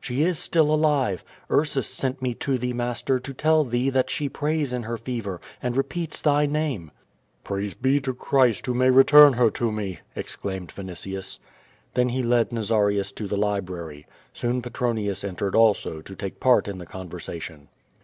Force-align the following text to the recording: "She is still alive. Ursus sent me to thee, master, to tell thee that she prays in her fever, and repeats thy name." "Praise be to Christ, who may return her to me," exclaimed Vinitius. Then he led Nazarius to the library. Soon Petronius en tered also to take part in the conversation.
"She 0.00 0.22
is 0.22 0.38
still 0.38 0.72
alive. 0.72 1.24
Ursus 1.50 1.88
sent 1.88 2.22
me 2.22 2.34
to 2.34 2.56
thee, 2.56 2.72
master, 2.72 3.18
to 3.18 3.34
tell 3.34 3.64
thee 3.64 3.90
that 3.90 4.10
she 4.10 4.28
prays 4.28 4.72
in 4.72 4.84
her 4.84 4.96
fever, 4.96 5.40
and 5.60 5.76
repeats 5.76 6.22
thy 6.22 6.46
name." 6.46 6.92
"Praise 7.42 7.74
be 7.74 7.98
to 8.02 8.14
Christ, 8.14 8.66
who 8.66 8.74
may 8.74 8.90
return 8.90 9.32
her 9.32 9.50
to 9.50 9.72
me," 9.72 9.98
exclaimed 10.14 10.68
Vinitius. 10.70 11.40
Then 11.94 12.10
he 12.10 12.22
led 12.22 12.52
Nazarius 12.52 13.10
to 13.16 13.26
the 13.26 13.36
library. 13.36 14.06
Soon 14.32 14.62
Petronius 14.62 15.24
en 15.24 15.34
tered 15.34 15.56
also 15.56 16.00
to 16.00 16.14
take 16.14 16.38
part 16.38 16.68
in 16.68 16.78
the 16.78 16.86
conversation. 16.86 17.66